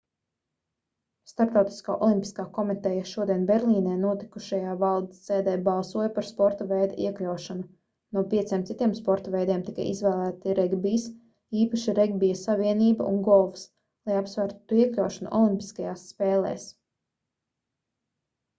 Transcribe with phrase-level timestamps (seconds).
[1.31, 7.67] starptautiskā olimpiskā komiteja šodien berlīnē notikušajā valdes sēdē balsoja par sporta veidu iekļaušanu
[8.17, 11.05] no pieciem citiem sporta veidiem tika izvēlēti regbijs
[11.65, 13.67] īpaši regbija savienība un golfs
[14.11, 16.67] lai apsvērtu to iekļaušanu olimpiskajās spēlēs